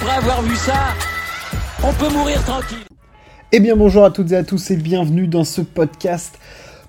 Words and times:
après 0.00 0.16
avoir 0.16 0.42
vu 0.42 0.54
ça, 0.54 0.94
on 1.82 1.92
peut 1.92 2.12
mourir 2.12 2.40
tranquille. 2.44 2.78
Eh 3.50 3.58
bien 3.58 3.74
bonjour 3.74 4.04
à 4.04 4.10
toutes 4.10 4.30
et 4.30 4.36
à 4.36 4.44
tous 4.44 4.70
et 4.70 4.76
bienvenue 4.76 5.26
dans 5.26 5.42
ce 5.42 5.60
podcast 5.60 6.38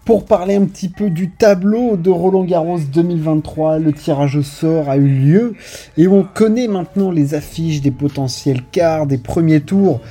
pour 0.05 0.25
parler 0.25 0.55
un 0.55 0.65
petit 0.65 0.89
peu 0.89 1.09
du 1.09 1.31
tableau 1.31 1.97
de 1.97 2.11
Roland 2.11 2.43
Garros 2.43 2.77
2023. 2.79 3.79
Le 3.79 3.93
tirage 3.93 4.35
au 4.35 4.43
sort 4.43 4.89
a 4.89 4.97
eu 4.97 5.07
lieu 5.07 5.55
et 5.97 6.07
on 6.07 6.23
connaît 6.23 6.67
maintenant 6.67 7.09
les 7.09 7.33
affiches 7.33 7.81
des 7.81 7.91
potentiels 7.91 8.61
quarts, 8.71 9.07
des 9.07 9.17
premiers 9.17 9.61
tours. 9.61 10.01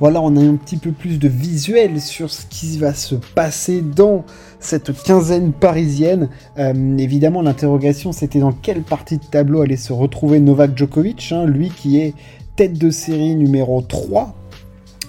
Voilà, 0.00 0.20
on 0.20 0.36
a 0.36 0.40
un 0.40 0.54
petit 0.54 0.76
peu 0.76 0.92
plus 0.92 1.18
de 1.18 1.28
visuel 1.28 2.00
sur 2.00 2.30
ce 2.30 2.46
qui 2.46 2.78
va 2.78 2.94
se 2.94 3.16
passer 3.16 3.82
dans 3.82 4.24
cette 4.60 4.92
quinzaine 5.02 5.52
parisienne. 5.52 6.28
Euh, 6.56 6.96
évidemment, 6.98 7.42
l'interrogation, 7.42 8.12
c'était 8.12 8.38
dans 8.38 8.52
quelle 8.52 8.82
partie 8.82 9.18
de 9.18 9.24
tableau 9.24 9.62
allait 9.62 9.76
se 9.76 9.92
retrouver 9.92 10.38
Novak 10.38 10.78
Djokovic, 10.78 11.32
hein, 11.32 11.46
lui 11.46 11.70
qui 11.70 11.98
est 11.98 12.14
tête 12.58 12.76
de 12.76 12.90
série 12.90 13.36
numéro 13.36 13.80
3 13.82 14.34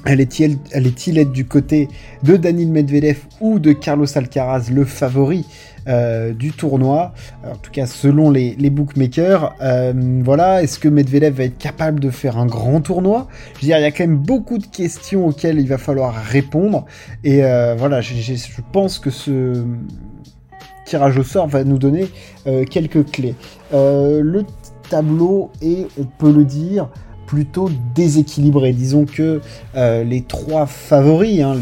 Allait-il 0.06 1.18
être 1.18 1.32
du 1.32 1.46
côté 1.46 1.88
de 2.22 2.38
Daniel 2.38 2.68
Medvedev 2.68 3.18
ou 3.42 3.58
de 3.58 3.72
Carlos 3.72 4.06
Alcaraz, 4.16 4.70
le 4.72 4.86
favori 4.86 5.46
euh, 5.88 6.32
du 6.32 6.52
tournoi? 6.52 7.12
En 7.44 7.56
tout 7.56 7.72
cas, 7.72 7.88
selon 7.88 8.30
les, 8.30 8.56
bookmakers. 8.70 9.56
Euh, 9.62 9.94
voilà, 10.24 10.62
est-ce 10.62 10.78
que 10.78 10.88
Medvedev 10.88 11.38
va 11.38 11.46
être 11.46 11.58
capable 11.58 12.00
de 12.00 12.12
faire 12.12 12.38
un 12.38 12.46
grand 12.46 12.82
tournoi? 12.82 13.28
Je 13.56 13.62
veux 13.62 13.66
dire, 13.66 13.80
il 13.80 13.82
y 13.82 13.86
a 13.86 13.92
quand 13.92 14.06
même 14.06 14.18
beaucoup 14.18 14.60
de 14.60 14.68
questions 14.68 15.26
auxquelles 15.26 15.60
il 15.60 15.68
va 15.68 15.80
falloir 15.80 16.14
répondre. 16.14 16.86
Et 17.24 17.44
euh, 17.44 17.74
voilà, 17.76 18.00
je 18.02 18.62
pense 18.72 19.00
que 19.00 19.10
ce 19.10 19.66
tirage 20.86 21.18
au 21.18 21.24
sort 21.24 21.48
va 21.48 21.64
nous 21.64 21.80
donner 21.80 22.10
quelques 22.70 23.10
clés. 23.10 23.34
le 23.74 24.44
tableau 24.88 25.52
est, 25.62 25.88
on 26.00 26.06
peut 26.06 26.32
le 26.32 26.46
dire, 26.46 26.90
plutôt 27.30 27.70
déséquilibré. 27.94 28.74
Disons 28.74 29.06
que 29.06 29.40
euh, 29.76 30.04
les 30.04 30.22
trois 30.24 30.66
favoris, 30.66 31.42
hein, 31.42 31.56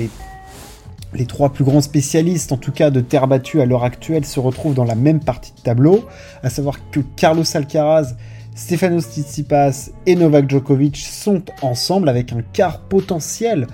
les, 1.13 1.25
trois 1.25 1.51
plus 1.51 1.65
grands 1.65 1.81
spécialistes, 1.81 2.53
en 2.53 2.57
tout 2.57 2.71
cas 2.71 2.89
de 2.89 3.01
terre 3.01 3.27
battue 3.27 3.59
à 3.59 3.65
l'heure 3.65 3.83
actuelle, 3.83 4.23
se 4.23 4.39
retrouvent 4.39 4.75
dans 4.75 4.85
la 4.85 4.95
même 4.95 5.19
partie 5.19 5.51
de 5.51 5.59
tableau, 5.59 6.05
à 6.41 6.49
savoir 6.49 6.77
que 6.89 7.01
Carlos 7.17 7.43
Alcaraz, 7.53 8.15
Stefanos 8.55 9.09
Tsitsipas 9.09 9.89
et 10.05 10.15
Novak 10.15 10.49
Djokovic 10.49 10.95
sont 10.95 11.43
ensemble 11.61 12.07
avec 12.07 12.31
un 12.31 12.43
quart 12.53 12.79
potentiel 12.79 13.67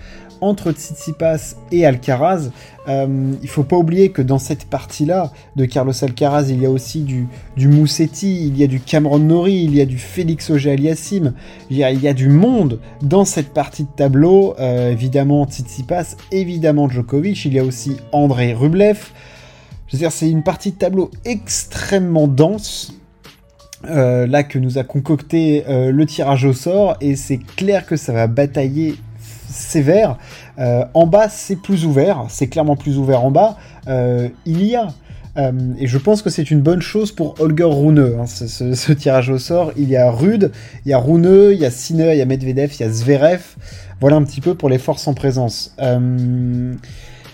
entre 0.44 0.72
Tsitsipas 0.72 1.56
et 1.72 1.86
Alcaraz. 1.86 2.50
Euh, 2.90 3.34
il 3.42 3.48
faut 3.48 3.64
pas 3.64 3.78
oublier 3.78 4.10
que 4.10 4.22
dans 4.22 4.40
cette 4.40 4.66
partie-là 4.66 5.32
de 5.56 5.66
Carlos 5.66 5.94
Alcaraz, 6.04 6.48
il 6.50 6.62
y 6.62 6.66
a 6.66 6.70
aussi 6.70 7.02
du, 7.02 7.28
du 7.56 7.68
Moussetti, 7.70 8.48
il 8.48 8.58
y 8.58 8.64
a 8.64 8.68
du 8.68 8.82
Cameron 8.82 9.20
Nori, 9.20 9.64
il 9.64 9.76
y 9.76 9.82
a 9.82 9.86
du 9.86 9.98
Félix 9.98 10.50
Auger-Aliassime, 10.50 11.34
il, 11.70 11.78
y 11.78 11.84
a, 11.84 12.14
du 12.14 12.28
monde 12.28 12.80
dans 13.02 13.26
cette 13.26 13.54
partie 13.54 13.84
de 13.84 13.90
tableau. 13.96 14.56
Euh, 14.60 14.92
évidemment 14.92 15.46
Tsitsipas, 15.46 16.16
évidemment 16.32 16.90
Djokovic, 16.90 17.46
il 17.46 17.54
y 17.54 17.60
a 17.60 17.64
aussi 17.64 17.96
André 18.12 18.54
Rublev. 18.54 19.00
Je 19.88 19.98
dire, 19.98 20.12
c'est 20.12 20.30
une 20.30 20.44
partie 20.44 20.72
de 20.72 20.78
tableau 20.78 21.10
extrêmement 21.24 22.28
dense. 22.28 22.94
Euh, 23.86 24.26
là 24.28 24.44
que 24.44 24.60
nous 24.60 24.78
a 24.78 24.84
concocté 24.86 25.66
le 25.68 26.06
tirage 26.06 26.46
au 26.46 26.54
sort 26.54 26.96
et 27.02 27.18
c'est 27.18 27.38
clair 27.38 27.86
que 27.86 27.98
ça 27.98 28.14
va 28.14 28.28
batailler 28.28 28.96
sévère. 29.54 30.18
Euh, 30.60 30.86
en 30.94 31.08
bas, 31.08 31.30
c'est 31.30 31.56
plus 31.56 31.86
ouvert, 31.86 32.26
c'est 32.30 32.48
clairement 32.48 32.76
plus 32.76 32.98
ouvert 32.98 33.24
en 33.24 33.32
bas. 33.32 33.58
Euh, 33.88 34.30
il 34.46 34.64
y 34.64 34.76
a 34.76 34.88
euh, 35.36 35.52
et 35.80 35.88
je 35.88 35.98
pense 35.98 36.22
que 36.22 36.30
c'est 36.30 36.52
une 36.52 36.62
bonne 36.62 36.82
chose 36.82 37.12
pour 37.12 37.42
Holger 37.42 37.64
Rune, 37.64 38.18
hein, 38.20 38.26
ce, 38.28 38.92
tirage 38.94 39.32
au 39.32 39.40
sort. 39.40 39.72
Il 39.78 39.90
y 39.90 39.98
a 39.98 40.12
Rude, 40.12 40.52
il 40.86 40.90
y 40.90 40.94
a 40.94 41.00
Rune, 41.00 41.50
il 41.52 41.60
y 41.60 41.66
a 41.66 41.72
Sinner, 41.72 42.12
il 42.14 42.20
y 42.20 42.22
a 42.22 42.26
Medvedev, 42.26 42.72
il 42.76 42.82
y 42.82 42.84
a 42.84 42.90
Zverev. 42.90 43.42
Voilà 44.00 44.18
un 44.18 44.24
petit 44.24 44.42
peu 44.42 44.54
pour 44.54 44.70
les 44.70 44.78
forces 44.78 45.08
en 45.08 45.16
présence. 45.16 45.76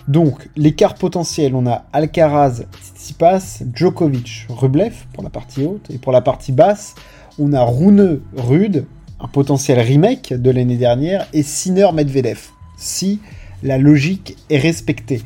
donc, 0.07 0.49
l'écart 0.55 0.95
potentiel, 0.95 1.55
on 1.55 1.67
a 1.67 1.83
Alcaraz, 1.91 2.61
Tsitsipas, 2.81 3.63
Djokovic, 3.73 4.47
Rublev 4.47 4.93
pour 5.13 5.23
la 5.23 5.29
partie 5.29 5.65
haute. 5.65 5.89
Et 5.89 5.97
pour 5.97 6.13
la 6.13 6.21
partie 6.21 6.53
basse, 6.53 6.95
on 7.37 7.51
a 7.51 7.63
Rune, 7.63 8.21
Rude, 8.37 8.85
un 9.19 9.27
potentiel 9.27 9.79
remake 9.79 10.33
de 10.33 10.49
l'année 10.51 10.77
dernière, 10.77 11.27
et 11.33 11.43
Sinner 11.43 11.89
Medvedev, 11.93 12.49
si 12.77 13.19
la 13.63 13.77
logique 13.77 14.37
est 14.49 14.57
respectée. 14.57 15.21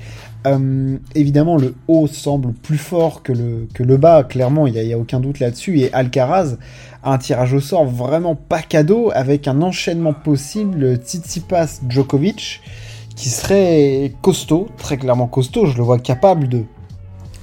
Euh, 0.46 0.98
évidemment, 1.16 1.58
le 1.58 1.76
haut 1.88 2.08
semble 2.08 2.54
plus 2.54 2.78
fort 2.78 3.24
que 3.24 3.32
le, 3.32 3.98
bas, 3.98 4.24
clairement, 4.24 4.68
il 4.68 4.74
n'y 4.74 4.94
a, 4.94 4.98
aucun 4.98 5.20
doute 5.20 5.40
là-dessus. 5.40 5.80
Et 5.80 5.94
Alcaraz 5.94 6.58
a 7.04 7.14
un 7.14 7.18
tirage 7.18 7.54
au 7.54 7.60
sort 7.60 7.86
vraiment 7.86 8.36
pas 8.36 8.62
cadeau, 8.62 9.12
avec 9.14 9.48
un 9.48 9.62
enchaînement 9.62 10.14
possible 10.14 10.96
Tsitsipas-Djokovic, 10.98 12.62
qui 13.16 13.30
serait 13.30 14.14
costaud, 14.22 14.68
très 14.78 14.98
clairement 14.98 15.28
costaud. 15.28 15.66
Je 15.66 15.78
le 15.78 15.84
vois 15.84 16.00
capable 16.00 16.48
de 16.48 16.64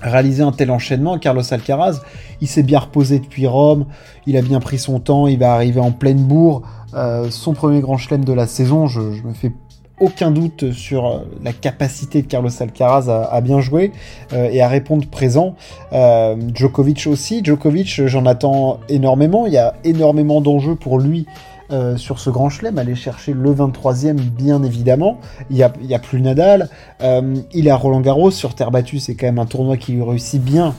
réaliser 0.03 0.43
un 0.43 0.53
tel 0.53 0.71
enchaînement. 0.71 1.19
Carlos 1.19 1.43
Alcaraz, 1.51 2.01
il 2.41 2.49
s'est 2.49 2.63
bien 2.63 2.79
reposé 2.79 3.19
depuis 3.19 3.47
Rome, 3.47 3.87
il 4.27 4.37
a 4.37 4.43
bien 4.43 4.61
pris 4.61 4.79
son 4.79 5.01
temps, 5.01 5.27
il 5.27 5.39
va 5.39 5.53
arriver 5.53 5.81
en 5.81 5.93
pleine 5.93 6.23
bourre. 6.23 6.63
Euh, 6.95 7.31
son 7.31 7.53
premier 7.53 7.81
grand 7.81 7.97
chelem 7.97 8.25
de 8.25 8.33
la 8.33 8.47
saison, 8.47 8.87
je, 8.87 9.01
me 9.01 9.33
fais 9.33 9.53
aucun 10.01 10.31
doute 10.31 10.73
sur 10.73 11.07
euh, 11.07 11.19
la 11.43 11.53
capacité 11.53 12.23
de 12.23 12.27
Carlos 12.27 12.51
Alcaraz 12.59 13.09
à, 13.09 13.41
bien 13.41 13.61
jouer 13.61 13.93
euh, 14.33 14.49
et 14.51 14.61
à 14.63 14.69
répondre 14.69 15.07
présent. 15.07 15.55
Djokovic 15.93 17.07
aussi. 17.07 17.43
Djokovic, 17.45 18.07
j'en 18.07 18.27
attends 18.27 18.81
énormément. 18.89 19.47
Il 19.47 19.53
y 19.53 19.59
a 19.59 19.75
énormément 19.85 20.41
d'enjeux 20.41 20.75
pour 20.77 20.99
lui 20.99 21.27
euh, 21.73 21.97
sur 21.97 22.19
ce 22.19 22.31
grand 22.31 22.49
chelem, 22.49 22.79
aller 22.79 22.97
chercher 22.97 23.33
le 23.33 23.55
23e 23.55 24.17
bien 24.17 24.65
évidemment. 24.65 25.19
Il 25.51 25.57
n'y 25.57 25.63
a, 25.63 25.99
plus 26.01 26.21
Nadal. 26.21 26.69
Euh, 27.01 27.37
il 27.53 27.69
est 27.69 27.71
à 27.71 27.77
Roland 27.77 28.01
Garros, 28.01 28.33
sur 28.33 28.57
terre 28.57 28.73
battue, 28.73 28.99
c'est 28.99 29.15
quand 29.15 29.27
même 29.27 29.39
un 29.39 29.47
tournoi 29.47 29.77
qui 29.77 29.93
lui 29.93 30.03
réussit 30.03 30.43
bien. 30.43 30.75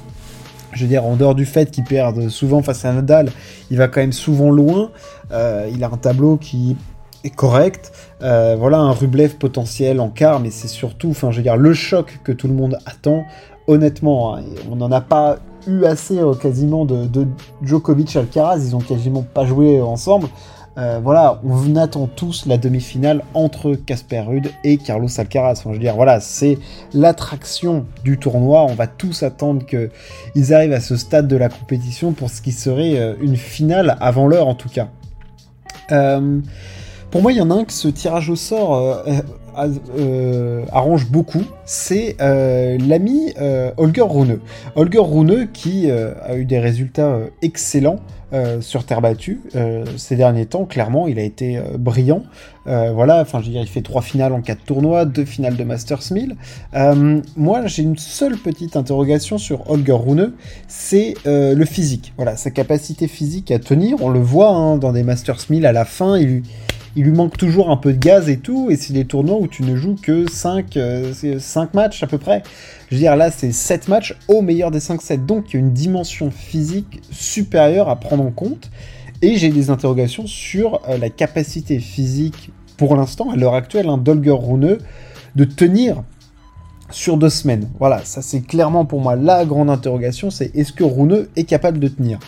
Je 0.74 0.82
veux 0.82 0.90
dire, 0.90 1.06
en 1.06 1.16
dehors 1.16 1.34
du 1.34 1.46
fait 1.46 1.72
qu'il 1.72 1.86
perde 1.86 2.28
souvent 2.28 2.62
face 2.62 2.84
à 2.84 2.92
Nadal, 2.92 3.30
il 3.70 3.78
va 3.78 3.88
quand 3.88 4.02
même 4.02 4.12
souvent 4.12 4.52
loin. 4.52 4.92
Euh, 5.32 5.70
il 5.74 5.82
a 5.86 5.88
un 5.88 5.98
tableau 5.98 6.36
qui 6.36 6.76
est 7.24 7.34
correct. 7.34 7.94
voilà 8.20 8.80
un 8.80 8.92
Rublev 8.92 9.36
potentiel 9.36 10.02
en 10.02 10.10
quart, 10.10 10.42
mais 10.42 10.50
c'est 10.50 10.68
surtout, 10.68 11.12
enfin, 11.12 11.32
je 11.32 11.38
veux 11.38 11.44
dire, 11.44 11.56
le 11.56 11.74
choc 11.74 12.20
que 12.26 12.34
tout 12.34 12.50
le 12.50 12.54
monde 12.54 12.78
attend. 12.86 13.24
Honnêtement, 13.68 14.36
hein, 14.36 14.42
on 14.70 14.76
n'en 14.76 14.92
a 14.92 15.00
pas 15.00 15.38
eu 15.68 15.86
assez 15.86 16.20
quasiment 16.42 16.84
de, 16.84 17.06
de 17.06 17.28
Djokovic 17.62 18.14
Alcaraz, 18.18 18.58
ils 18.58 18.76
ont 18.76 18.80
quasiment 18.80 19.22
pas 19.22 19.46
joué 19.46 19.80
ensemble. 19.80 20.28
Euh, 20.78 21.02
voilà, 21.04 21.42
on 21.44 21.76
attend 21.76 22.08
tous 22.08 22.46
la 22.46 22.58
demi-finale 22.58 23.24
entre 23.34 23.76
Casper 23.76 24.22
Ruud 24.22 24.52
et 24.64 24.78
Carlos 24.78 25.10
Alcaraz. 25.18 25.64
Enfin, 25.66 25.74
je 25.74 25.90
voilà, 25.90 26.22
c'est 26.22 26.58
l'attraction 26.94 27.86
du 28.06 28.18
tournoi. 28.18 28.64
On 28.64 28.74
va 28.74 28.88
tous 28.88 29.24
attendre 29.24 29.66
qu'ils 29.66 30.54
arrivent 30.54 30.72
à 30.72 30.80
ce 30.80 30.96
stade 30.96 31.28
de 31.28 31.36
la 31.36 31.50
compétition 31.50 32.14
pour 32.14 32.30
ce 32.30 32.42
qui 32.42 32.54
serait 32.54 32.98
euh, 32.98 33.16
une 33.22 33.36
finale 33.36 33.98
avant 34.00 34.28
l'heure 34.28 34.48
en 34.48 34.56
tout 34.56 34.70
cas. 34.70 34.88
Euh, 35.92 36.40
pour 37.12 37.22
moi, 37.22 37.32
il 37.32 37.38
y 37.38 37.42
en 37.42 37.52
a 37.52 37.56
un 37.56 37.66
que 37.66 37.74
ce 37.74 37.88
tirage 37.88 38.30
au 38.30 38.36
sort 38.36 39.04
arrange 40.72 41.08
beaucoup, 41.10 41.44
c'est 41.66 42.16
l'ami 42.20 43.34
Holger 43.78 44.06
Rune. 44.08 44.40
Holger 44.76 45.00
Rune 45.00 45.48
qui 45.54 45.92
a 45.92 46.36
eu 46.36 46.46
des 46.46 46.60
résultats 46.60 47.20
excellents 47.42 48.00
euh, 48.34 48.62
sur 48.62 48.86
terre 48.86 49.02
battue 49.02 49.42
euh, 49.58 49.84
ces 49.98 50.16
derniers 50.16 50.46
temps. 50.46 50.64
Clairement, 50.64 51.10
il 51.10 51.20
a 51.20 51.22
été 51.22 51.58
euh, 51.58 51.78
brillant. 51.78 52.24
voilà, 52.66 53.20
enfin, 53.20 53.42
je 53.42 53.52
il 53.52 53.68
fait 53.68 53.82
trois 53.82 54.02
finales 54.02 54.32
en 54.32 54.40
quatre 54.40 54.64
tournois, 54.64 55.04
deux 55.04 55.26
finales 55.26 55.58
de 55.58 55.64
Masters 55.66 56.00
1000. 56.12 56.38
moi, 57.36 57.66
j'ai 57.66 57.84
une 57.84 57.98
seule 57.98 58.38
petite 58.38 58.78
interrogation 58.78 59.38
sur 59.38 59.70
Holger 59.70 59.92
Rune, 59.92 60.32
c'est 60.70 61.16
le 61.26 61.66
physique. 61.66 62.14
Voilà, 62.16 62.38
sa 62.38 62.52
capacité 62.52 63.10
physique 63.10 63.52
à 63.52 63.60
tenir. 63.60 63.98
On 64.02 64.10
le 64.10 64.22
voit 64.22 64.52
hein, 64.52 64.78
dans 64.78 64.94
des 64.94 65.04
Masters 65.04 65.48
1000 65.50 65.66
à 65.66 65.74
la 65.74 65.84
fin, 65.84 66.18
il 66.18 66.44
il 66.96 67.04
lui 67.04 67.12
manque 67.12 67.38
toujours 67.38 67.70
un 67.70 67.78
peu 67.78 67.94
de 67.94 67.98
gaz 67.98 68.30
et 68.30 68.38
tout, 68.38 68.70
et 68.70 68.76
c'est 68.76 68.94
des 68.94 69.06
tournois 69.06 69.38
où 69.38 69.48
tu 69.48 69.64
ne 69.64 69.76
joues 69.76 69.96
que 70.02 70.30
5, 70.30 70.78
5 71.40 71.74
matchs 71.74 72.04
à 72.04 72.08
peu 72.08 72.18
près. 72.18 72.44
Je 72.90 72.96
veux 72.96 73.02
dire, 73.02 73.16
là, 73.16 73.32
c'est 73.32 73.52
7 73.52 73.88
matchs 73.88 74.18
au 74.28 74.42
meilleur 74.42 74.72
des 74.72 74.80
5-7. 74.80 75.26
Donc, 75.26 75.46
il 75.50 75.54
y 75.54 75.58
a 75.58 75.60
une 75.60 75.74
dimension 75.74 76.32
physique 76.32 77.02
supérieure 77.12 77.90
à 77.90 77.96
prendre 77.98 78.26
en 78.26 78.32
compte. 78.32 78.70
Et 79.22 79.38
j'ai 79.38 79.50
des 79.50 79.70
interrogations 79.70 80.26
sur 80.26 80.82
euh, 80.90 80.98
la 80.98 81.10
capacité 81.10 81.80
physique, 81.80 82.52
pour 82.76 82.96
l'instant, 82.96 83.30
à 83.30 83.36
l'heure 83.36 83.54
actuelle, 83.54 83.88
Dolger 84.04 84.32
Rune, 84.32 84.80
de 85.36 85.44
tenir 85.46 86.04
sur 86.90 87.18
deux 87.18 87.30
semaines. 87.30 87.70
Voilà, 87.80 88.04
ça 88.04 88.22
c'est 88.22 88.42
clairement 88.42 88.86
pour 88.86 89.00
moi 89.00 89.16
la 89.16 89.46
grande 89.46 89.70
interrogation, 89.70 90.30
c'est 90.30 90.56
est-ce 90.56 90.74
que 90.74 90.84
Rune 90.84 91.28
est 91.36 91.44
capable 91.44 91.80
de 91.80 91.88
tenir? 91.88 92.20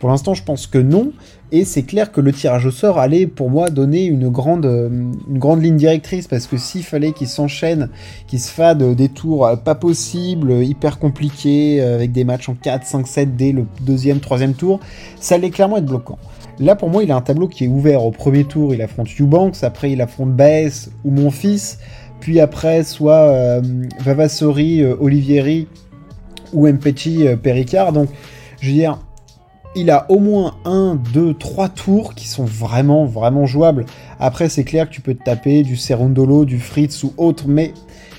Pour 0.00 0.08
l'instant, 0.08 0.34
je 0.34 0.42
pense 0.42 0.66
que 0.66 0.78
non. 0.78 1.12
Et 1.52 1.64
c'est 1.64 1.82
clair 1.82 2.10
que 2.10 2.20
le 2.20 2.32
tirage 2.32 2.66
au 2.66 2.70
sort 2.70 2.98
allait, 2.98 3.26
pour 3.26 3.50
moi, 3.50 3.70
donner 3.70 4.04
une 4.06 4.28
grande, 4.28 4.66
euh, 4.66 4.88
une 4.88 5.38
grande 5.38 5.62
ligne 5.62 5.76
directrice. 5.76 6.26
Parce 6.26 6.46
que 6.46 6.56
s'il 6.56 6.82
fallait 6.82 7.12
qu'il 7.12 7.28
s'enchaîne, 7.28 7.90
qu'il 8.26 8.40
se 8.40 8.50
fade 8.50 8.82
des 8.94 9.08
tours 9.08 9.46
euh, 9.46 9.56
pas 9.56 9.74
possibles, 9.74 10.64
hyper 10.64 10.98
compliqués, 10.98 11.80
euh, 11.80 11.94
avec 11.94 12.10
des 12.10 12.24
matchs 12.24 12.48
en 12.48 12.54
4, 12.54 12.84
5, 12.84 13.06
7 13.06 13.36
dès 13.36 13.52
le 13.52 13.66
deuxième, 13.82 14.20
troisième 14.20 14.54
tour, 14.54 14.80
ça 15.20 15.36
allait 15.36 15.50
clairement 15.50 15.76
être 15.76 15.86
bloquant. 15.86 16.18
Là, 16.60 16.76
pour 16.76 16.90
moi, 16.90 17.02
il 17.02 17.10
a 17.10 17.16
un 17.16 17.22
tableau 17.22 17.48
qui 17.48 17.64
est 17.64 17.68
ouvert. 17.68 18.04
Au 18.04 18.10
premier 18.10 18.44
tour, 18.44 18.74
il 18.74 18.82
affronte 18.82 19.08
Eubanks, 19.18 19.62
après, 19.62 19.92
il 19.92 20.02
affronte 20.02 20.34
Baez 20.34 20.90
ou 21.04 21.10
mon 21.10 21.30
fils, 21.30 21.78
puis 22.20 22.38
après, 22.38 22.84
soit 22.84 23.30
euh, 23.30 23.62
Vavassori, 24.00 24.82
euh, 24.82 24.94
Olivieri 25.00 25.66
ou 26.52 26.68
Mpechi, 26.68 27.26
euh, 27.26 27.36
Pericard. 27.36 27.92
Donc, 27.92 28.10
je 28.60 28.68
veux 28.68 28.74
dire, 28.74 28.98
il 29.74 29.90
a 29.90 30.06
au 30.10 30.18
moins 30.18 30.56
un, 30.64 30.96
deux, 30.96 31.34
trois 31.34 31.68
tours 31.68 32.14
qui 32.14 32.26
sont 32.26 32.44
vraiment, 32.44 33.04
vraiment 33.04 33.46
jouables. 33.46 33.86
Après, 34.18 34.48
c'est 34.48 34.64
clair 34.64 34.88
que 34.88 34.94
tu 34.94 35.00
peux 35.00 35.14
te 35.14 35.22
taper 35.22 35.62
du 35.62 35.76
Serundolo, 35.76 36.44
du 36.44 36.58
Fritz 36.58 37.04
ou 37.04 37.12
autre, 37.16 37.44
mais 37.46 37.72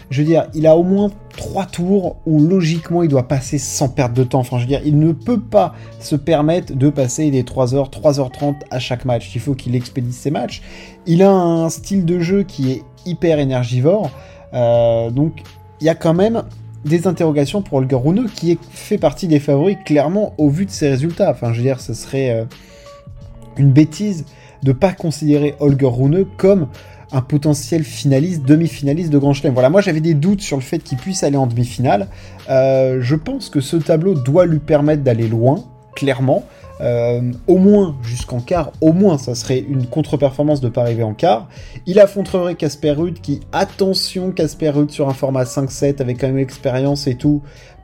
je 0.10 0.22
veux 0.22 0.28
dire, 0.28 0.48
il 0.54 0.68
a 0.68 0.76
au 0.76 0.84
moins 0.84 1.10
trois 1.38 1.66
tours 1.66 2.18
où 2.26 2.40
logiquement 2.40 3.02
il 3.02 3.10
doit 3.10 3.28
passer 3.28 3.58
sans 3.58 3.88
perdre 3.88 4.14
de 4.14 4.24
temps. 4.24 4.40
Enfin, 4.40 4.58
je 4.58 4.64
veux 4.64 4.68
dire, 4.68 4.82
il 4.86 5.00
ne 5.00 5.14
peut 5.14 5.40
pas 5.40 5.74
se 6.00 6.16
permettre 6.16 6.76
de 6.76 6.90
passer 6.90 7.32
des 7.32 7.44
3h, 7.44 7.90
3h30 7.90 8.56
à 8.70 8.80
chaque 8.80 9.06
match. 9.06 9.34
Il 9.34 9.40
faut 9.40 9.54
qu'il 9.54 9.74
expédie 9.74 10.12
ses 10.12 10.30
matchs. 10.30 10.62
Il 11.06 11.24
a 11.24 11.32
un 11.32 11.70
style 11.70 12.04
de 12.04 12.20
jeu 12.20 12.44
qui 12.44 12.72
est 12.72 12.84
hyper 13.06 13.40
énergivore. 13.40 14.12
Euh, 14.54 15.10
donc, 15.12 15.44
il 15.80 15.86
y 15.86 15.90
a 15.90 15.96
quand 15.96 16.14
même 16.14 16.44
des 16.86 17.08
interrogations 17.08 17.62
pour 17.62 17.80
Holger 17.80 17.96
Rune 17.96 18.28
qui 18.34 18.58
fait 18.72 18.98
partie 18.98 19.28
des 19.28 19.40
favoris 19.40 19.78
clairement 19.86 20.34
au 20.38 20.50
vu 20.50 20.66
de 20.66 20.72
ses 20.72 20.90
résultats. 20.90 21.32
Enfin, 21.32 21.54
je 21.54 21.58
veux 21.58 21.64
dire, 21.64 21.80
ce 21.80 21.94
serait 21.94 22.32
euh, 22.32 22.46
une 23.58 23.72
bêtise 23.72 24.26
de 24.64 24.72
pas 24.72 24.92
considérer 24.92 25.56
Holger 25.60 25.90
Rune 25.92 26.26
comme 26.38 26.68
un 27.12 27.22
potentiel 27.22 27.84
finaliste, 27.84 28.44
demi-finaliste 28.44 29.12
de 29.12 29.18
Grand 29.18 29.34
Chelem. 29.34 29.54
Voilà, 29.54 29.70
moi 29.70 29.82
j'avais 29.82 30.00
des 30.00 30.14
doutes 30.14 30.42
sur 30.42 30.58
le 30.58 30.64
fait 30.64 30.80
qu'il 30.80 30.98
puisse 30.98 31.24
aller 31.24 31.38
en 31.38 31.48
demi-finale. 31.48 32.08
Euh, 32.50 33.00
je 33.02 33.16
pense 33.16 33.50
que 33.50 33.60
ce 33.60 33.76
tableau 33.76 34.14
doit 34.14 34.46
lui 34.46 34.60
permettre 34.60 35.04
d'aller 35.04 35.28
loin, 35.28 35.64
clairement. 35.96 36.46
Euh, 36.80 37.32
au 37.48 37.58
moins 37.58 37.96
jusqu'en 38.02 38.40
quart, 38.40 38.72
au 38.82 38.94
moins 38.94 39.18
ça 39.18 39.36
serait 39.36 39.60
une 39.60 39.86
contre-performance 39.86 40.62
de 40.62 40.70
pas 40.70 40.82
arriver 40.82 41.04
en 41.04 41.14
quart. 41.14 41.48
Il 41.86 42.00
affronterait 42.00 42.56
Casper 42.56 42.92
Ruud 42.92 43.22
qui, 43.22 43.42
attention, 43.52 44.32
Casper 44.32 44.70
Ruud 44.70 44.90
sur 44.90 45.10
un 45.10 45.14
format 45.14 45.44
5-7 45.44 46.02
avec 46.02 46.20
quand 46.20 46.28
même 46.28 46.38
l'expérience 46.38 47.08
et 47.08 47.16
tout, 47.16 47.42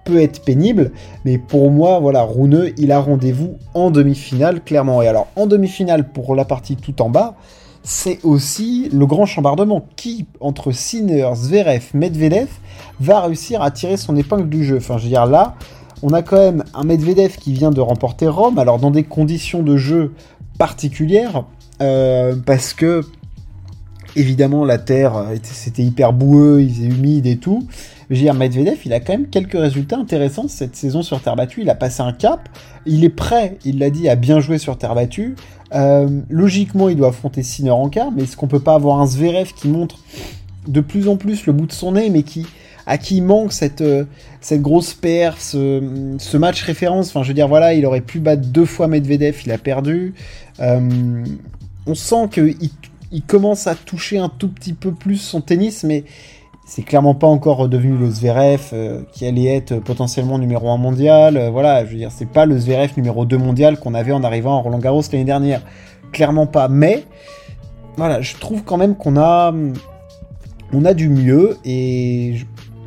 peut 0.08 0.22
être 0.22 0.44
pénible, 0.44 0.92
mais 1.26 1.38
pour 1.38 1.70
moi, 1.70 2.00
voilà, 2.00 2.24
Rune, 2.24 2.72
il 2.78 2.92
a 2.94 3.00
rendez-vous 3.00 3.58
en 3.74 3.92
demi-finale, 3.92 4.64
clairement. 4.64 5.02
Et 5.02 5.08
alors, 5.08 5.28
en 5.36 5.48
demi-finale, 5.48 6.10
pour 6.12 6.34
la 6.34 6.46
partie 6.46 6.78
tout 6.78 7.02
en 7.02 7.10
bas, 7.10 7.36
c'est 7.84 8.20
aussi 8.24 8.90
le 8.92 9.06
grand 9.06 9.26
chambardement. 9.26 9.86
Qui, 9.98 10.26
entre 10.40 10.72
Sinner, 10.72 11.30
Zverev, 11.36 11.90
Medvedev, 11.94 12.48
va 13.00 13.22
réussir 13.22 13.62
à 13.62 13.70
tirer 13.72 13.98
son 13.98 14.16
épingle 14.16 14.50
du 14.50 14.64
jeu 14.64 14.78
Enfin, 14.78 14.98
je 14.98 15.04
veux 15.04 15.10
dire, 15.10 15.26
là, 15.26 15.56
on 16.04 16.10
a 16.10 16.22
quand 16.22 16.38
même 16.38 16.64
un 16.74 16.84
Medvedev 16.84 17.38
qui 17.38 17.54
vient 17.54 17.72
de 17.72 17.82
remporter 17.82 18.28
Rome, 18.28 18.60
alors 18.60 18.80
dans 18.80 18.92
des 18.92 19.04
conditions 19.04 19.64
de 19.64 19.78
jeu 19.78 20.14
particulières, 20.58 21.46
euh, 21.82 22.36
parce 22.46 22.74
que, 22.74 23.02
évidemment, 24.16 24.66
la 24.66 24.78
terre, 24.78 25.26
c'était 25.44 25.84
hyper 25.84 26.14
boueux, 26.14 26.62
il 26.62 26.84
est 26.84 26.88
humide 26.88 27.26
et 27.26 27.38
tout. 27.38 27.68
Dire, 28.10 28.34
Medvedev, 28.34 28.80
il 28.86 28.94
a 28.94 29.02
quand 29.02 29.12
même 29.12 29.28
quelques 29.28 29.58
résultats 29.60 29.98
intéressants 29.98 30.48
cette 30.48 30.78
saison 30.78 31.02
sur 31.02 31.22
terre 31.22 31.36
battue. 31.36 31.62
Il 31.62 31.70
a 31.70 31.76
passé 31.76 32.02
un 32.02 32.14
cap. 32.14 32.48
Il 32.86 33.04
est 33.04 33.10
prêt, 33.10 33.58
il 33.66 33.80
l'a 33.80 33.90
dit, 33.90 34.08
à 34.08 34.16
bien 34.16 34.40
jouer 34.40 34.60
sur 34.60 34.78
terre 34.78 34.96
battue. 34.96 35.36
Euh, 35.74 36.22
logiquement, 36.30 36.88
il 36.88 36.96
doit 36.96 37.10
affronter 37.10 37.44
Sinner 37.44 37.72
en 37.72 37.90
quart, 37.90 38.12
mais 38.12 38.24
est-ce 38.24 38.38
qu'on 38.38 38.48
peut 38.48 38.62
pas 38.62 38.76
avoir 38.76 39.02
un 39.02 39.08
Zverev 39.08 39.52
qui 39.54 39.68
montre 39.68 39.98
de 40.68 40.80
plus 40.80 41.10
en 41.10 41.18
plus 41.18 41.46
le 41.46 41.54
bout 41.54 41.66
de 41.66 41.74
son 41.74 41.94
nez, 41.94 42.10
mais 42.10 42.24
qui 42.24 42.46
à 42.88 42.98
qui 42.98 43.20
manque 43.20 43.52
cette, 43.52 43.82
euh, 43.82 44.06
cette 44.40 44.62
grosse 44.62 44.94
perf, 44.94 45.40
ce, 45.40 46.38
match 46.38 46.64
référence. 46.64 47.10
Enfin, 47.10 47.22
je 47.22 47.28
veux 47.28 47.34
dire, 47.34 47.50
voilà, 47.50 47.74
il 47.74 47.86
aurait 47.86 48.02
pu 48.02 48.20
battre 48.20 48.48
deux 48.48 48.66
fois 48.66 48.88
Medvedev, 48.88 49.36
il 49.46 49.52
a 49.52 49.58
perdu. 49.58 50.16
Euh, 50.62 51.24
on 51.86 51.94
sent 51.94 52.30
qu'il 52.32 52.56
il 53.12 53.22
commence 53.22 53.68
à 53.68 53.76
toucher 53.76 54.18
un 54.18 54.30
tout 54.30 54.50
petit 54.50 54.74
peu 54.74 54.92
plus 54.92 55.18
son 55.18 55.42
tennis, 55.42 55.84
mais 55.84 56.06
c'est 56.66 56.82
clairement 56.82 57.14
pas 57.14 57.28
encore 57.28 57.58
redevenu 57.58 57.98
le 57.98 58.10
Zverev 58.10 58.70
euh, 58.74 59.02
qui 59.12 59.26
allait 59.26 59.56
être 59.56 59.80
potentiellement 59.80 60.40
numéro 60.40 60.70
1 60.70 60.78
mondial. 60.78 61.50
Voilà, 61.52 61.86
je 61.86 61.92
veux 61.92 61.98
dire, 61.98 62.12
c'est 62.12 62.30
pas 62.30 62.46
le 62.46 62.58
Zverev 62.58 62.94
numéro 62.96 63.26
2 63.26 63.38
mondial 63.38 63.80
qu'on 63.80 63.94
avait 63.94 64.14
en 64.14 64.24
arrivant 64.24 64.58
à 64.58 64.62
Roland 64.62 64.80
Garros 64.80 65.04
l'année 65.12 65.26
dernière. 65.26 65.62
Clairement 66.14 66.48
pas. 66.48 66.70
Mais, 66.70 67.04
voilà, 67.98 68.22
je 68.22 68.36
trouve 68.38 68.64
quand 68.64 68.78
même 68.78 68.96
qu'on 68.96 69.18
a, 69.18 69.54
on 70.72 70.86
a 70.86 70.94
du 70.94 71.10
mieux 71.10 71.58
et 71.66 72.36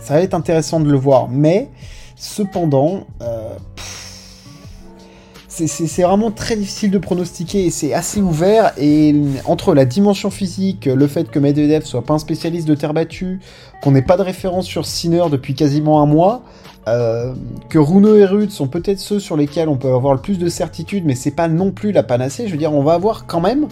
ça 0.00 0.14
va 0.14 0.20
être 0.22 0.34
intéressant 0.34 0.80
de 0.80 0.90
le 0.90 0.96
voir. 0.96 1.28
Mais, 1.28 1.68
cependant, 2.16 3.06
euh, 3.22 3.56
c'est 5.48 6.02
vraiment 6.02 6.30
très 6.30 6.56
difficile 6.56 6.90
de 6.90 6.98
pronostiquer 6.98 7.66
et 7.66 7.70
c'est 7.70 7.92
assez 7.92 8.20
ouvert. 8.20 8.72
Et 8.78 9.14
entre 9.44 9.74
la 9.74 9.84
dimension 9.84 10.30
physique, 10.30 10.86
le 10.86 11.06
fait 11.06 11.30
que 11.30 11.38
Medvedev 11.38 11.84
soit 11.84 12.04
pas 12.04 12.14
un 12.14 12.18
spécialiste 12.18 12.66
de 12.66 12.74
terre 12.74 12.94
battue, 12.94 13.40
qu'on 13.82 13.90
n'ait 13.90 14.02
pas 14.02 14.16
de 14.16 14.22
référence 14.22 14.66
sur 14.66 14.86
Sinner 14.86 15.24
depuis 15.30 15.54
quasiment 15.54 16.02
un 16.02 16.06
mois, 16.06 16.42
euh, 16.88 17.34
que 17.68 17.78
Runo 17.78 18.16
et 18.16 18.24
Rude 18.24 18.50
sont 18.50 18.68
peut-être 18.68 19.00
ceux 19.00 19.20
sur 19.20 19.36
lesquels 19.36 19.68
on 19.68 19.76
peut 19.76 19.92
avoir 19.92 20.14
le 20.14 20.20
plus 20.20 20.38
de 20.38 20.48
certitude, 20.48 21.04
mais 21.04 21.14
c'est 21.14 21.30
pas 21.30 21.48
non 21.48 21.72
plus 21.72 21.92
la 21.92 22.02
panacée. 22.02 22.46
Je 22.46 22.52
veux 22.52 22.58
dire, 22.58 22.72
on 22.72 22.82
va 22.82 22.94
avoir 22.94 23.26
quand 23.26 23.40
même 23.40 23.66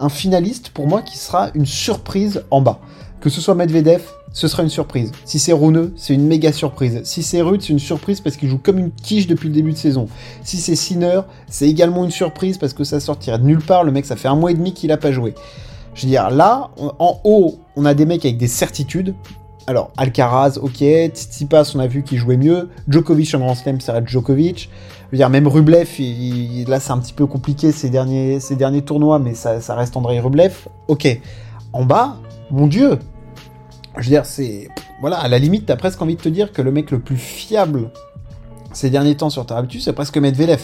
un 0.00 0.08
finaliste 0.08 0.70
pour 0.70 0.86
moi 0.86 1.02
qui 1.02 1.18
sera 1.18 1.50
une 1.54 1.66
surprise 1.66 2.42
en 2.50 2.60
bas. 2.60 2.80
Que 3.20 3.30
ce 3.30 3.40
soit 3.40 3.56
Medvedev, 3.56 4.02
ce 4.32 4.46
sera 4.46 4.62
une 4.62 4.68
surprise. 4.68 5.10
Si 5.24 5.40
c'est 5.40 5.52
Runeux, 5.52 5.92
c'est 5.96 6.14
une 6.14 6.26
méga 6.26 6.52
surprise. 6.52 7.00
Si 7.02 7.24
c'est 7.24 7.42
Rude, 7.42 7.62
c'est 7.62 7.72
une 7.72 7.80
surprise 7.80 8.20
parce 8.20 8.36
qu'il 8.36 8.48
joue 8.48 8.58
comme 8.58 8.78
une 8.78 8.92
quiche 8.92 9.26
depuis 9.26 9.48
le 9.48 9.54
début 9.54 9.72
de 9.72 9.76
saison. 9.76 10.06
Si 10.44 10.58
c'est 10.58 10.76
Sinner, 10.76 11.22
c'est 11.48 11.68
également 11.68 12.04
une 12.04 12.12
surprise 12.12 12.58
parce 12.58 12.74
que 12.74 12.84
ça 12.84 13.00
sortira 13.00 13.38
de 13.38 13.44
nulle 13.44 13.60
part. 13.60 13.82
Le 13.82 13.90
mec, 13.90 14.06
ça 14.06 14.14
fait 14.14 14.28
un 14.28 14.36
mois 14.36 14.52
et 14.52 14.54
demi 14.54 14.72
qu'il 14.72 14.92
a 14.92 14.96
pas 14.96 15.10
joué. 15.10 15.34
Je 15.94 16.02
veux 16.02 16.08
dire, 16.08 16.30
là, 16.30 16.70
en 16.78 17.20
haut, 17.24 17.56
on 17.74 17.84
a 17.84 17.94
des 17.94 18.06
mecs 18.06 18.24
avec 18.24 18.38
des 18.38 18.46
certitudes. 18.46 19.16
Alors, 19.66 19.90
Alcaraz, 19.96 20.58
ok. 20.62 20.78
Tsitsipas, 20.78 21.72
on 21.74 21.80
a 21.80 21.88
vu 21.88 22.04
qu'il 22.04 22.18
jouait 22.18 22.36
mieux. 22.36 22.68
Djokovic 22.86 23.34
en 23.34 23.40
Grand 23.40 23.56
Slam, 23.56 23.80
ça 23.80 23.94
reste 23.94 24.08
Djokovic. 24.08 24.70
Je 25.06 25.10
veux 25.10 25.18
dire, 25.18 25.28
même 25.28 25.48
Rublev, 25.48 25.88
là, 26.68 26.78
c'est 26.78 26.92
un 26.92 26.98
petit 26.98 27.14
peu 27.14 27.26
compliqué 27.26 27.72
ces 27.72 27.90
derniers, 27.90 28.38
ces 28.38 28.54
derniers 28.54 28.82
tournois, 28.82 29.18
mais 29.18 29.34
ça, 29.34 29.60
ça 29.60 29.74
reste 29.74 29.96
Andrei 29.96 30.20
Rublev. 30.20 30.68
Ok. 30.86 31.20
En 31.72 31.84
bas, 31.84 32.16
mon 32.50 32.66
dieu, 32.66 32.98
je 33.96 34.04
veux 34.04 34.10
dire, 34.10 34.26
c'est. 34.26 34.68
Voilà, 35.00 35.18
à 35.18 35.28
la 35.28 35.38
limite, 35.38 35.66
t'as 35.66 35.76
presque 35.76 36.02
envie 36.02 36.16
de 36.16 36.20
te 36.20 36.28
dire 36.28 36.52
que 36.52 36.60
le 36.60 36.72
mec 36.72 36.90
le 36.90 36.98
plus 36.98 37.16
fiable 37.16 37.90
ces 38.72 38.90
derniers 38.90 39.16
temps 39.16 39.30
sur 39.30 39.46
Terre 39.46 39.64
c'est 39.80 39.92
presque 39.92 40.16
Medvedev. 40.18 40.62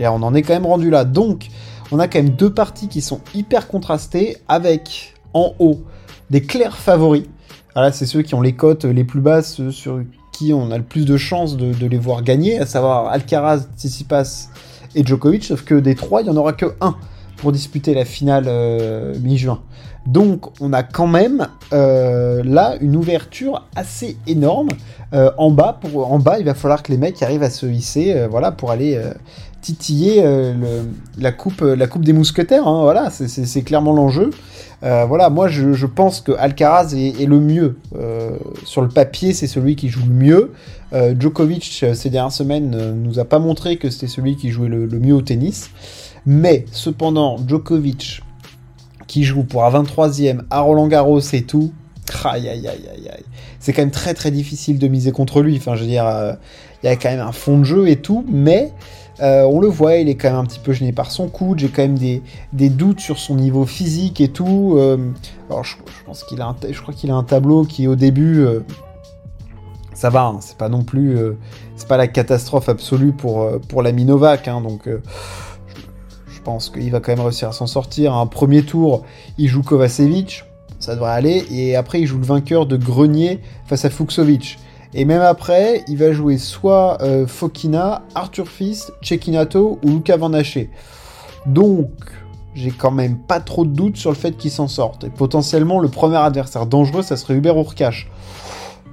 on 0.00 0.22
en 0.22 0.34
est 0.34 0.42
quand 0.42 0.54
même 0.54 0.66
rendu 0.66 0.90
là. 0.90 1.04
Donc, 1.04 1.48
on 1.92 1.98
a 1.98 2.08
quand 2.08 2.18
même 2.18 2.30
deux 2.30 2.52
parties 2.52 2.88
qui 2.88 3.00
sont 3.00 3.20
hyper 3.34 3.68
contrastées, 3.68 4.38
avec 4.48 5.14
en 5.34 5.54
haut 5.58 5.80
des 6.30 6.42
clairs 6.42 6.76
favoris. 6.76 7.24
Voilà, 7.74 7.92
c'est 7.92 8.06
ceux 8.06 8.22
qui 8.22 8.34
ont 8.34 8.40
les 8.40 8.54
cotes 8.54 8.84
les 8.84 9.04
plus 9.04 9.20
basses, 9.20 9.68
sur 9.70 10.00
qui 10.32 10.52
on 10.52 10.70
a 10.70 10.78
le 10.78 10.84
plus 10.84 11.04
de 11.04 11.16
chances 11.16 11.56
de, 11.56 11.86
les 11.86 11.98
voir 11.98 12.22
gagner, 12.22 12.58
à 12.58 12.66
savoir 12.66 13.08
Alcaraz, 13.08 13.68
Tsitsipas 13.76 14.48
et 14.94 15.04
Djokovic, 15.04 15.44
sauf 15.44 15.64
que 15.64 15.74
des 15.74 15.94
trois, 15.94 16.22
il 16.22 16.24
n'y 16.24 16.30
en 16.30 16.36
aura 16.36 16.52
que 16.52 16.74
un 16.80 16.96
pour 17.38 17.52
disputer 17.52 17.94
la 17.94 18.04
finale 18.04 18.44
euh, 18.46 19.14
mi-juin. 19.22 19.60
Donc 20.06 20.46
on 20.60 20.72
a 20.72 20.82
quand 20.82 21.06
même 21.06 21.48
euh, 21.72 22.42
là 22.44 22.76
une 22.80 22.96
ouverture 22.96 23.66
assez 23.74 24.16
énorme. 24.26 24.68
Euh, 25.14 25.30
en, 25.38 25.50
bas, 25.50 25.78
pour, 25.80 26.12
en 26.12 26.18
bas, 26.18 26.38
il 26.38 26.44
va 26.44 26.54
falloir 26.54 26.82
que 26.82 26.92
les 26.92 26.98
mecs 26.98 27.22
arrivent 27.22 27.42
à 27.42 27.50
se 27.50 27.66
hisser 27.66 28.26
voilà, 28.30 28.52
pour 28.52 28.70
aller 28.70 29.00
titiller 29.62 30.22
la, 31.18 31.32
coupe, 31.32 31.62
la 31.62 31.86
coupe 31.86 32.04
des 32.04 32.12
mousquetaires. 32.12 32.66
Hein, 32.66 32.82
voilà, 32.82 33.10
c'est 33.10 33.62
clairement 33.62 33.92
l'enjeu. 33.92 34.30
voilà, 34.82 35.30
moi 35.30 35.48
je, 35.48 35.86
pense 35.86 36.20
que 36.20 36.32
Alcaraz 36.32 36.94
est, 36.94 37.26
le 37.26 37.40
mieux. 37.40 37.76
sur 38.64 38.82
le 38.82 38.88
papier, 38.88 39.32
c'est 39.32 39.46
celui 39.46 39.76
qui 39.76 39.88
joue 39.88 40.04
le 40.06 40.14
mieux. 40.14 40.52
Djokovic, 41.18 41.84
ces 41.94 42.10
dernières 42.10 42.32
semaines, 42.32 42.70
ne 42.70 42.92
nous 42.92 43.18
a 43.18 43.24
pas 43.24 43.38
montré 43.38 43.76
que 43.76 43.90
c'était 43.90 44.08
celui 44.08 44.36
qui 44.36 44.50
jouait 44.50 44.68
le 44.68 44.98
mieux 44.98 45.14
au 45.14 45.22
tennis. 45.22 45.70
Mais 46.30 46.66
cependant, 46.72 47.38
Djokovic, 47.48 48.22
qui 49.06 49.24
joue 49.24 49.44
pour 49.44 49.64
un 49.64 49.70
23e 49.70 50.42
à 50.50 50.60
Roland 50.60 50.86
Garros 50.86 51.20
et 51.20 51.42
tout. 51.44 51.72
C'est 53.58 53.72
quand 53.72 53.80
même 53.80 53.90
très 53.90 54.12
très 54.12 54.30
difficile 54.30 54.78
de 54.78 54.88
miser 54.88 55.10
contre 55.10 55.40
lui. 55.40 55.56
Enfin, 55.56 55.74
je 55.74 55.80
veux 55.80 55.88
dire, 55.88 56.06
euh, 56.06 56.34
il 56.82 56.86
y 56.86 56.90
a 56.90 56.96
quand 56.96 57.08
même 57.08 57.26
un 57.26 57.32
fond 57.32 57.56
de 57.56 57.64
jeu 57.64 57.88
et 57.88 57.96
tout, 57.96 58.26
mais 58.30 58.74
euh, 59.20 59.44
on 59.44 59.58
le 59.58 59.68
voit, 59.68 59.96
il 59.96 60.10
est 60.10 60.16
quand 60.16 60.28
même 60.28 60.40
un 60.40 60.44
petit 60.44 60.58
peu 60.58 60.74
gêné 60.74 60.92
par 60.92 61.10
son 61.10 61.28
coude. 61.28 61.60
J'ai 61.60 61.70
quand 61.70 61.80
même 61.80 61.98
des, 61.98 62.20
doutes 62.68 63.00
sur 63.00 63.18
son 63.18 63.34
niveau 63.34 63.64
physique 63.64 64.20
et 64.20 64.28
tout. 64.28 64.74
Euh, 64.76 64.98
alors, 65.48 65.64
je, 65.64 65.76
pense 66.04 66.24
qu'il 66.24 66.42
a, 66.42 66.54
je 66.70 66.78
crois 66.78 66.92
qu'il 66.92 67.10
a 67.10 67.14
un 67.14 67.24
tableau 67.24 67.64
qui 67.64 67.88
au 67.88 67.96
début, 67.96 68.46
ça 69.94 70.10
va. 70.10 70.26
Hein, 70.26 70.40
c'est 70.42 70.58
pas 70.58 70.68
non 70.68 70.84
plus, 70.84 71.16
c'est 71.76 71.88
pas 71.88 71.96
la 71.96 72.06
catastrophe 72.06 72.68
absolue 72.68 73.12
pour 73.12 73.48
pour 73.66 73.82
la 73.82 73.92
Minovac. 73.92 74.46
Hein, 74.46 74.60
donc 74.60 74.86
pense 76.48 76.70
qu'il 76.70 76.90
va 76.90 77.00
quand 77.00 77.12
même 77.12 77.20
réussir 77.20 77.50
à 77.50 77.52
s'en 77.52 77.66
sortir. 77.66 78.14
Un 78.14 78.26
premier 78.26 78.62
tour, 78.62 79.02
il 79.36 79.48
joue 79.48 79.62
Kovacevic, 79.62 80.44
ça 80.80 80.94
devrait 80.94 81.10
aller, 81.10 81.44
et 81.50 81.76
après 81.76 82.00
il 82.00 82.06
joue 82.06 82.16
le 82.16 82.24
vainqueur 82.24 82.64
de 82.64 82.78
Grenier 82.78 83.40
face 83.66 83.84
à 83.84 83.90
Fuxovic. 83.90 84.58
Et 84.94 85.04
même 85.04 85.20
après, 85.20 85.84
il 85.88 85.98
va 85.98 86.10
jouer 86.12 86.38
soit 86.38 87.02
euh, 87.02 87.26
Fokina, 87.26 88.00
Arthur 88.14 88.48
Fils, 88.48 88.90
Cecchinato 89.02 89.78
ou 89.84 89.90
Luca 89.90 90.16
Van 90.16 90.30
Donc, 91.44 91.90
j'ai 92.54 92.70
quand 92.70 92.92
même 92.92 93.18
pas 93.18 93.40
trop 93.40 93.66
de 93.66 93.70
doutes 93.70 93.98
sur 93.98 94.10
le 94.10 94.16
fait 94.16 94.34
qu'il 94.38 94.50
s'en 94.50 94.68
sorte. 94.68 95.04
Et 95.04 95.10
potentiellement, 95.10 95.80
le 95.80 95.88
premier 95.88 96.16
adversaire 96.16 96.64
dangereux, 96.64 97.02
ça 97.02 97.18
serait 97.18 97.34
Hubert 97.34 97.58
Urkash. 97.58 98.08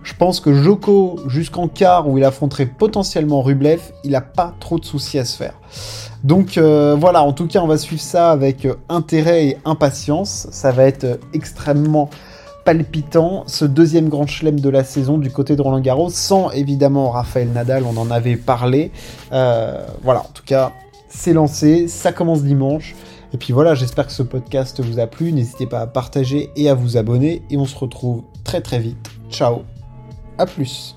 Je 0.06 0.14
pense 0.14 0.40
que 0.40 0.54
Joko, 0.54 1.20
jusqu'en 1.28 1.68
quart 1.68 2.08
où 2.08 2.20
il 2.20 2.24
affronterait 2.24 2.68
potentiellement 2.68 3.42
Rublev, 3.42 3.82
il 4.04 4.16
a 4.16 4.22
pas 4.22 4.54
trop 4.60 4.78
de 4.78 4.86
soucis 4.86 5.18
à 5.18 5.26
se 5.26 5.36
faire. 5.36 5.56
Donc 6.24 6.60
euh, 6.60 6.96
voilà, 6.98 7.24
en 7.24 7.34
tout 7.34 7.48
cas, 7.48 7.60
on 7.62 7.68
va 7.68 7.80
suivre 7.80 8.02
ça 8.02 8.32
avec 8.32 8.66
euh, 8.66 8.76
intérêt 8.88 9.48
et 9.48 9.58
impatience. 9.66 10.48
Ça 10.52 10.72
va 10.72 10.84
être 10.84 11.06
euh, 11.06 11.18
extrêmement 11.34 12.12
palpitant, 12.66 13.46
ce 13.48 13.66
deuxième 13.66 14.08
grand 14.08 14.28
chelem 14.28 14.60
de 14.60 14.70
la 14.70 14.84
saison 14.84 15.18
du 15.18 15.32
côté 15.32 15.56
de 15.56 15.62
Roland 15.64 15.80
Garros, 15.80 16.10
sans 16.12 16.52
évidemment 16.52 17.10
Raphaël 17.10 17.50
Nadal, 17.52 17.84
on 17.84 17.98
en 17.98 18.10
avait 18.12 18.38
parlé. 18.38 18.92
voilà, 19.32 20.22
en 20.22 20.32
tout 20.34 20.44
cas, 20.46 20.72
c'est 21.10 21.34
lancé, 21.34 21.88
ça 21.88 22.12
commence 22.12 22.44
dimanche. 22.44 22.96
Et 23.34 23.38
puis 23.38 23.54
voilà, 23.54 23.76
j'espère 23.76 24.06
que 24.06 24.14
ce 24.14 24.24
podcast 24.24 24.82
vous 24.82 25.00
a 25.00 25.08
plu. 25.08 25.32
N'hésitez 25.34 25.68
pas 25.68 25.80
à 25.80 25.88
partager 25.88 26.50
et 26.56 26.70
à 26.70 26.74
vous 26.74 26.98
abonner. 26.98 27.44
Et 27.50 27.58
on 27.58 27.66
se 27.66 27.78
retrouve 27.78 28.24
très 28.44 28.62
très 28.62 28.80
vite. 28.80 29.10
Ciao, 29.30 29.64
à 30.38 30.46
plus. 30.46 30.96